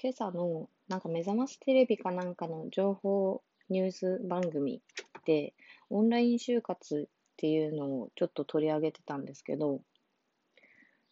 [0.00, 4.80] 今朝のなんか目覚ましテレビかなんかの情報ニュース番組
[5.26, 5.54] で
[5.90, 9.80] オンライン就活っていうのをちょっと取り上げてたんですけど、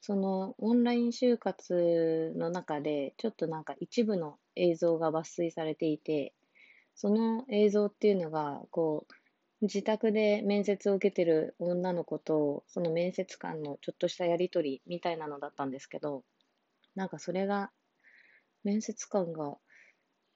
[0.00, 6.32] そのオンライン就活の中でちょっとなんか一部の映像が抜粋されていて、
[6.94, 9.14] その映像っていうのがこう
[9.62, 16.22] 自宅で面接を受けてる女の子とその面接官のちょっとしたやりとりみたいなのだったんですけど、
[16.94, 17.70] なんかそれが
[18.66, 19.54] 面接官が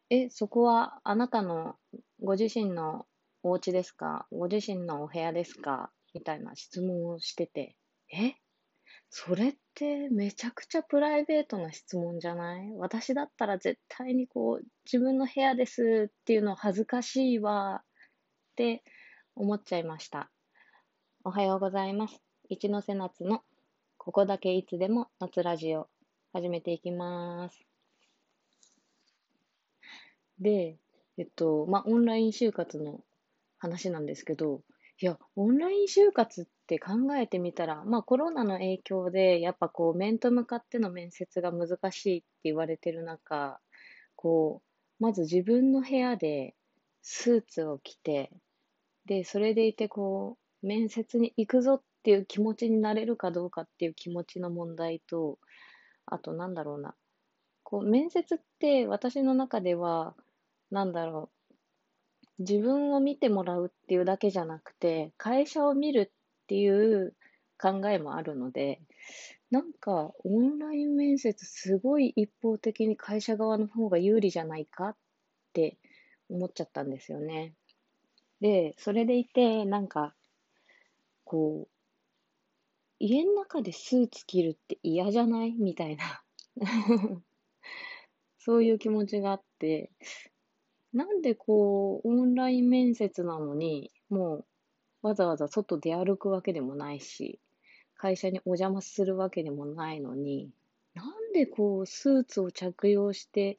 [0.09, 1.75] え、そこはあなたの
[2.23, 3.06] ご自身の
[3.43, 4.27] お家ですか？
[4.30, 5.91] ご自身のお部屋ですか？
[6.15, 7.77] みたいな質問をしてて、
[8.12, 8.34] え？
[9.09, 12.73] それってめちゃくちゃプライベートな質問じゃない？
[12.77, 17.87] 私だったら絶対にこう自分の部屋ですっていうの恥ずかしいわっ
[18.56, 18.83] て
[19.37, 20.31] 思っちゃいました。
[21.25, 22.20] おはようございます。
[22.48, 23.42] 一ノ瀬夏の
[23.97, 25.89] ここだけいつでも夏ラジオ
[26.33, 27.70] 始めていきます。
[30.41, 30.79] で、
[31.19, 33.01] えっと、まあ、オンライン就活の
[33.59, 34.62] 話なんですけど、
[35.01, 43.61] いや、オンライン就活って考えてみたら、まあ、コロナの影響で、やっぱこう、面と向かっての面接が難しいって言われてる中、
[44.17, 44.62] こ
[45.01, 46.55] う、まず自分の部屋で
[47.03, 48.31] スーツを着て、
[49.07, 55.39] で、それでいて、こう、面接に行くぞっていう気持ちになれるかどうかっていう気持ちの問題と、
[56.07, 56.95] あと、なんだろうな。
[57.62, 60.14] こう、面接って私の中では、
[60.71, 61.31] なんだろ
[62.39, 67.15] う、自分を見てもらうっていうだけじゃなくて、会社を見るっていう
[67.61, 68.81] 考えもあるので、
[69.51, 74.97] なんかオンライン面接すごい一方的に会社側の方が有利じゃないかっ
[75.53, 75.79] て
[76.29, 77.55] 思っちゃったんですよね。
[78.41, 80.15] で、それでいて、なんか、
[81.25, 81.71] こう、
[83.01, 85.53] 家の中でスーツ着るって嫌じゃない？
[85.53, 86.23] みたいな。
[88.39, 89.91] そういう気持ちがあって、
[90.92, 94.44] なんでこう、オンライン面接なのに、も
[95.02, 97.40] うわざわざ外出歩くわけでもないし、
[97.95, 100.50] 会社にお邪魔するわけでもないのに、
[100.95, 103.58] なんでこう、スーツを着用して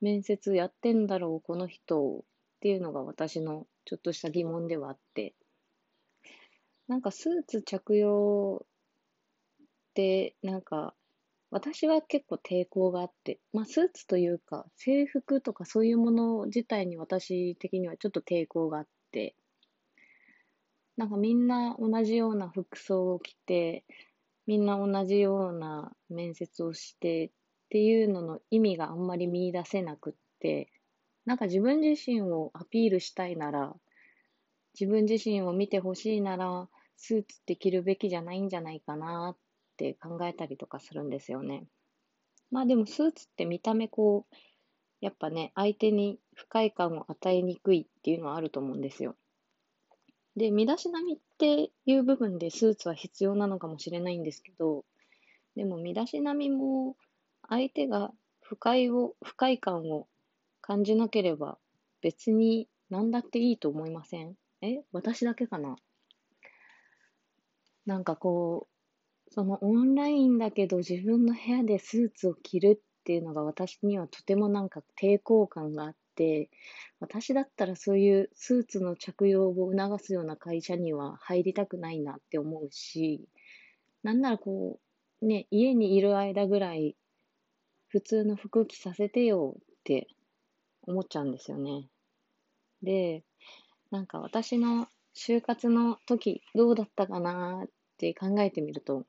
[0.00, 2.22] 面接やってんだろう、この人っ
[2.60, 5.34] ていうのが私のちょっとした疑問ではあって、
[6.88, 8.66] なんかスーツ着用っ
[9.94, 10.94] て、なんか
[11.50, 19.34] 私は結構抵抗があって、まあ、スーツというか、制服とかそういうもの自体に私的にはちょっと抵抗があって、
[20.96, 23.84] なんかみんな同じような服装を着て、
[24.46, 27.30] みんな同じような面接をしてっ
[27.70, 30.70] ていうのの意味があんまり見出せなくって、
[31.24, 33.74] なんか自分自身をアピールしたいなら、
[34.78, 39.36] 自分自身を見てほしいなら、スーツって着るべきじゃないんじゃないかなっ
[39.80, 41.64] って考えたりとかするんですよね。
[42.50, 44.34] まあでもスーツって見た目こう、
[45.00, 49.16] やっぱね、相手に不快感を与えにくいっていうのはあると思うんですよ。
[50.36, 54.84] で、身だしなみっていう部分でスーツは必要なのかもしれないんですけど、
[55.56, 56.96] でも身だしなみも
[57.48, 60.06] 相手が不快を、不快感を
[60.60, 61.56] 感じなければ
[62.02, 64.34] 別に何だっていいと思いません？
[64.60, 65.76] え私だけかな？
[67.86, 68.69] なんかこう、
[69.32, 76.50] そのオンラインだけど自分の部屋でスーツを着るっていうのが私にはとてもなんか抵抗感があって、
[76.98, 83.28] 私だったらそういうスーツの着用を促すような会社には入りたくないなって思うし、
[84.02, 84.80] なんならこ
[85.22, 86.96] う、ね、家にいる間ぐらい
[87.88, 90.08] 普通の服着させてよって
[90.82, 91.88] 思っちゃうんですよね。
[92.82, 93.22] で、
[93.90, 99.04] なんか私の就活の時どうだったかなって考えてみると、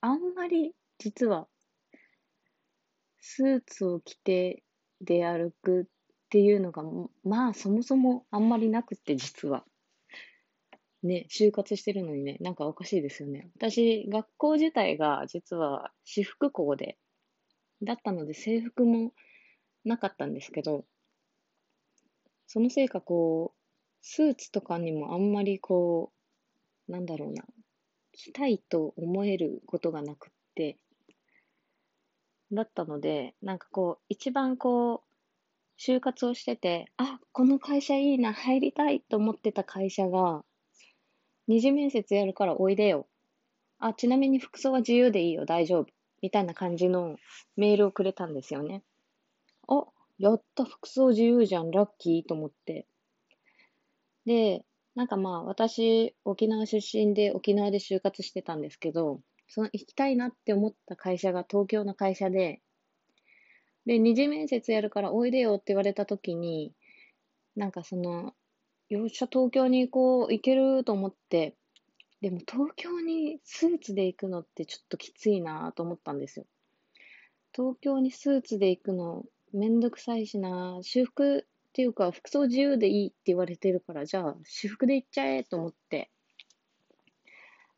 [0.00, 1.48] あんまり実は
[3.20, 4.62] スーツを着て
[5.00, 5.84] 出歩くっ
[6.30, 6.82] ていうのが、
[7.24, 9.64] まあそもそもあんまりなくって実は。
[11.02, 13.50] ね、就活してるのにね、なんかおかしいですよね。
[13.56, 16.98] 私、学校自体が実は私服校で、
[17.82, 19.12] だったので制服も
[19.84, 20.84] なかったんですけど、
[22.48, 23.58] そのせいかこう、
[24.00, 26.12] スーツとかにもあんまりこ
[26.88, 27.44] う、なんだろうな、
[28.18, 30.76] きたいと思えることがなくって、
[32.52, 35.08] だったので、なんかこう、一番こう、
[35.80, 40.44] 就活をしてて、あ、この会社いいな、入りたいと思ってた会社が、
[41.46, 43.06] 二次面接やるからおいでよ。
[43.78, 45.86] あ、ちなみに服装は自由でいいよ、大丈夫。
[46.20, 47.16] みたいな感じの
[47.56, 48.82] メールをくれたんですよね。
[49.68, 49.84] あ、
[50.18, 52.86] やった、服装自由じゃん、ラッキーと思って。
[54.26, 54.64] で、
[54.98, 62.60] なんかまあ私、沖縄出身で沖縄で就活してたんですけど、その行きたいなって思った会社が東京の会社で、
[63.86, 66.72] で、二次面接やるからおいでよって言われた時に、
[67.54, 68.34] なんかその、
[68.88, 71.54] よっしゃ、東京に行こう、行けると思って、
[72.20, 76.46] でも東京にスーツで行くのってちょっときついなと思ったんですよ。
[77.54, 79.22] 東京にスーツで行くの
[79.52, 81.46] めんどくさいしな、私服
[81.78, 86.10] っていうか服装自由でいいって言われてるから、じゃあ私服で行っちゃえと思って。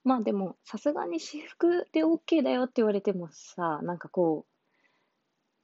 [0.04, 4.46] まあでも、さすがに私服で OK だよって言われてもさ、なんかこ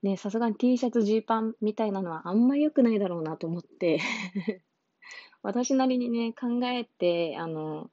[0.02, 4.00] う、ね、さすがに T シャツ、ジーパンみたいなのはあんまり良くないだろうなと思って
[5.40, 7.90] 私なりにね、考えて、あの、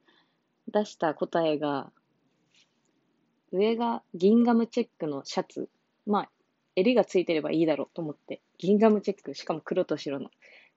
[0.67, 1.89] 出した答えが、
[3.53, 5.69] 上がギンガムチェックのシャツ。
[6.05, 6.31] まあ、
[6.75, 10.29] 襟がついてればいいだろうと思って、ギンガムチェック、しかも黒と白の、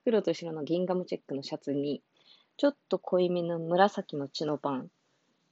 [0.05, 2.03] 黒と白のギンガムチェックのシャツに、
[2.57, 4.89] ちょっと濃いめの紫のチノパン。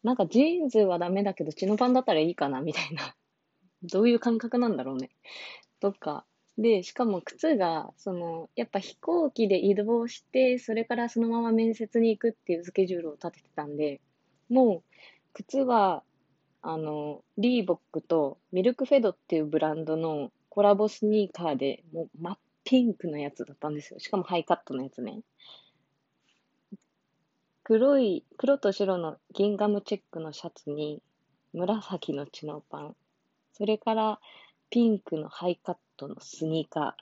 [0.03, 3.15] なんかジーンズはダメだけど、チノパンだったらいいかなみたいな。
[3.83, 5.11] どういう感覚なんだろうね。
[5.81, 6.25] とか。
[6.57, 14.01] で、しかも靴が、その、やっぱ飛行機で移動して、それからそのまま面接に行くっていうスケジュールを立ててたんで、
[14.49, 14.83] もう、
[15.33, 16.05] 靴は、
[16.67, 24.01] あの、リーボックとミルクフェドっていうブランドのコラボスニーカーで、もう真っピンクのやつだったんですよ。
[24.01, 25.21] しかもハイカットのやつね。
[27.65, 31.03] 黒い、黒と白のギンガムチェックのシャツに、
[31.53, 32.97] 紫のチノパン、
[33.53, 34.19] それから
[34.71, 36.95] ピンクのハイカットのスニーカーっ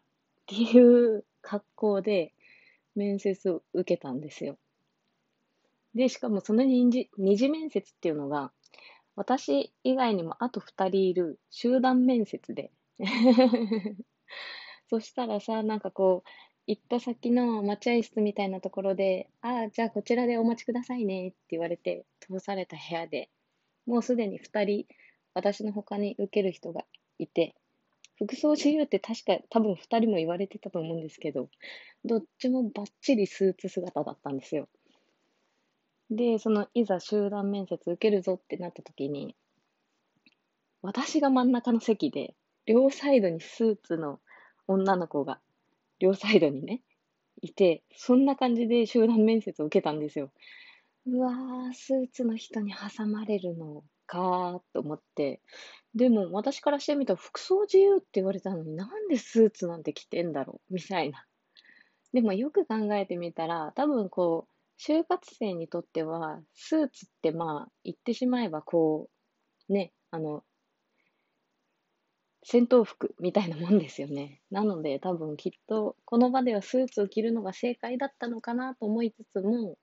[0.46, 2.32] ていう格好で
[2.96, 4.58] 面接を受けたんですよ。
[5.94, 8.50] で、しかもその二次二次面接っていうのが、
[9.16, 12.70] 私以外にもあと二人いる集団面接で。
[14.88, 16.28] そしたらさ、なんかこう、
[16.66, 23.30] 行った先の待合室みたいなところで、ああ、じゃあこちらでお待ちくださいねって言われて、通された部屋で、
[23.86, 24.86] もうすでに二人、
[25.34, 26.84] 私の他に受ける人が
[27.18, 27.54] いて、
[28.16, 31.48] 服装自由って確か多分二人も言われてたと思うんですけど、
[32.04, 34.68] どっちもバッチリスーツ姿だったんですよ。
[36.16, 39.34] で、その、いざ集団面接受けるぞってなった時に、
[40.82, 42.34] 私が真ん中の席で、
[42.66, 44.20] 両サイドにスーツの
[44.66, 45.40] 女の子が、
[46.00, 46.82] 両サイドにね、
[47.40, 50.30] いて、そんな感じで集団面接を受けたんですよ。
[51.06, 55.40] うわー、スーツの人に挟まれるのかーと思って。
[55.94, 61.24] でも、私からしてみたら、服装自由って言われたのになんでスーツなんて着てんだろうみたいな。
[62.12, 64.51] でも、よく考えてみたら、多分こう、
[64.84, 69.08] 就活生にとっては、スーツってまあ、言ってしまえばこ
[69.68, 70.42] う、ね、あの、
[72.42, 74.40] 戦闘服みたいなもんですよね。
[74.50, 79.78] なので多分きっとこの場ではスーツを着るのが正解だったのかなと思いつつも、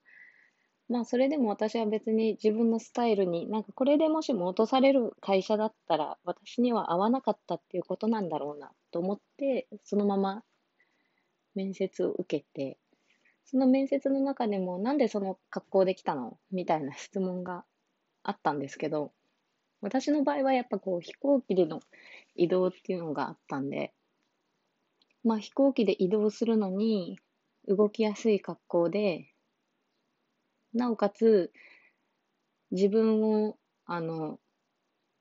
[0.89, 10.43] まあそれでも私は別に自分のスタイルに、なんかこれでもしも落とされる会社だったら私には合わなかったっていうことなんだろうなと思って、そのまま
[11.55, 12.77] 面接を受けて、
[13.49, 16.37] その面接の中でも、なんでその格好できたの？
[16.51, 17.65] みたいな質問が
[18.21, 19.11] あったんですけど、
[19.81, 21.79] 私の場合はやっぱこう飛行機での
[22.35, 23.91] 移動っていうのがあったんで、
[25.23, 27.17] まあ飛行機で移動するのに
[27.67, 29.33] 動きやすい格好で、
[30.73, 31.51] なおかつ
[32.69, 33.57] 自分を、
[33.87, 34.37] あの、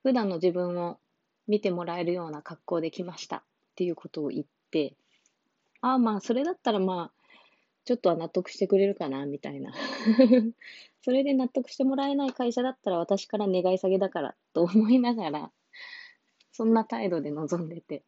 [0.03, 0.99] 普段の自分を
[1.47, 3.43] 見てもらえるような格好で来ましたっ
[3.75, 4.95] ていうことを言って、
[5.81, 7.18] ああまあそれだったらまあ
[7.89, 9.73] ちょっとは納得してくれるかな、みたいな。
[11.01, 15.53] それで納得してもらえない会社だったら私から願い下げだからと思いながら、
[16.53, 18.05] そんな態度で臨んでて。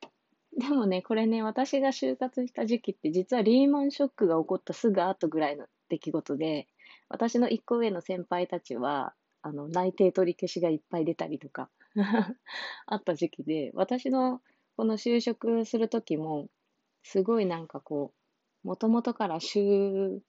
[0.55, 6.69] でもね、これね、私が就活した時期って実はリーマンショックが起こったすぐ後ぐらいの出来事で、
[7.09, 11.71] 私の一個上の先輩たちは、あの、内定取り消しがいっぱい出たりとか
[12.85, 14.43] あった時期で、私の
[14.77, 16.49] この就職する時も、
[17.03, 18.21] すごいなんかこう、
[18.63, 20.21] もともとから就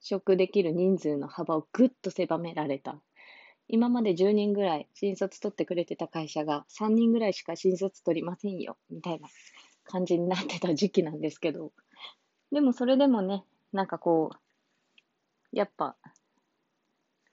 [0.00, 3.00] 職できる人数の幅をぐっと狭められた。
[3.68, 9.28] 今まで10人ぐらい新卒取ってくれてた会社が3人ぐらいしか新卒取りませんよ、みたいな
[9.84, 11.72] 感じになってた時期なんですけど、
[12.52, 15.96] でもそれでもね、なんかこう、やっぱ、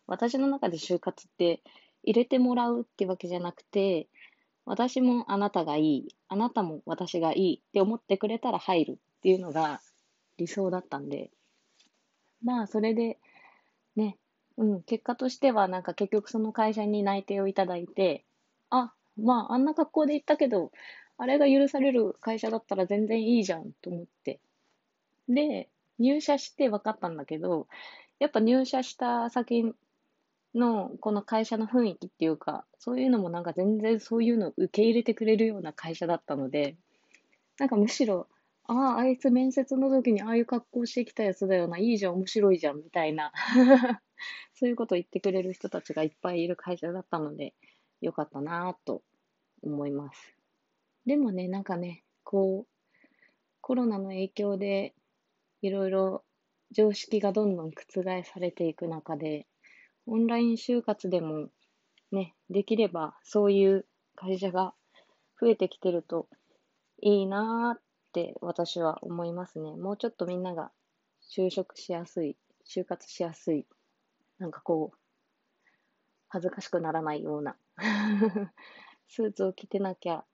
[0.08, 1.62] 私の中で就活って
[2.04, 4.08] 入れてもらうってわけじゃなくて、
[4.66, 9.82] 私もあなたがいい、あなたも私がいいって思ってくれたら入るっていうのが
[10.44, 11.32] 理想だったんで、
[12.44, 13.18] まあ、それで、
[13.96, 14.18] ね、
[14.58, 18.26] うん、結果としては、なんか結局その会社に内定をいただいて、
[18.70, 20.72] あ、まあ、あんな格好で行ったけど、
[21.18, 24.42] あれが許される会社だったら全然いいじゃんと思って。
[25.30, 27.68] で、入社して分かったんだけど、
[28.20, 29.74] やっぱ入社した先
[30.54, 36.76] のこの会社の雰囲気っていうか、そういうのもなんか全然そういうのを受け入れてくれるような会社だったので、
[37.58, 38.28] なんかむしろ、
[38.66, 43.32] ああ、あいつ面接の時にああいう格好してきたやつだよな、いいじゃん、面白いじゃん、みたいな
[44.54, 47.54] そういうことを言ってくれる人たちがいっぱいいる会社だったので、
[48.00, 49.04] よかったなぁと
[49.62, 50.38] 思います。
[51.06, 52.74] でもね、なんかね、こう、
[53.60, 54.96] コロナの影響で、
[55.62, 56.24] いろいろ
[56.72, 59.48] 常識がどんどん覆されていく中で、
[60.06, 61.50] オンライン就活でも
[62.12, 64.74] ね、できればそういう会社が
[65.40, 66.28] 増えてきてると
[67.02, 69.76] いいなーって私は思いますね。
[69.76, 70.72] もうちょっとみんなが
[71.36, 73.66] 就職しやすい、就活しやすい、
[74.38, 74.98] なんかこう、
[76.30, 77.56] 恥ずかしくならないような
[79.10, 80.26] スーツを着てなきゃ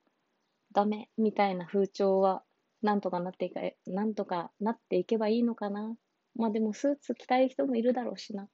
[0.72, 2.42] ダメみたいな風潮は
[2.82, 5.96] なんとかなっていか、なんとかなっていけばいいのかな。
[6.34, 8.44] まあでもスーツ着たい人もいるだろうしな。
[8.44, 8.48] っ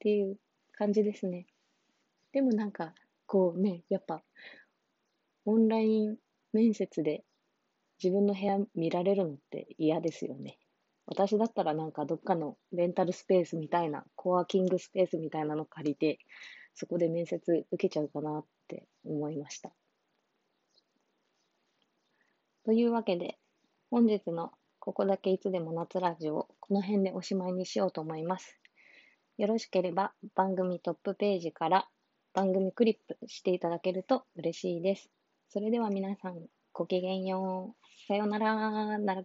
[0.00, 0.36] ていう
[0.72, 1.46] 感じですね。
[2.32, 2.92] でもなんか、
[3.26, 4.24] こうね、やっぱ、
[5.44, 6.16] オンライン
[6.52, 7.24] 面接で
[8.02, 10.58] 自分の部屋見られるのって嫌ですよね。
[11.06, 16.18] 私だったらなんかどっかのレンタルスペースみたいな、コワーキングスペースみたいなの借りて、
[16.74, 19.72] そこで面接受けちゃうかなって思いました。
[22.64, 23.38] というわけで、
[23.90, 28.58] 本日のここだけいつでも夏ラジオ、この辺でおしまいにしようと思います。
[29.38, 31.88] よろしければ番組トップページから
[32.32, 35.10] 番組クリップしていただけると嬉しいです。
[35.48, 38.06] それでは皆さん、ごきげんよう。
[38.06, 39.24] さようなら。